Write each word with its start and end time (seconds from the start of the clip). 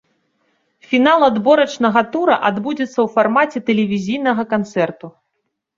Фінал 0.93 1.25
адборачнага 1.27 2.01
тура 2.15 2.41
адбудзецца 2.51 2.89
ў 2.89 3.07
фармаце 3.19 3.57
тэлевізійнага 3.69 4.43
канцэрту. 4.57 5.15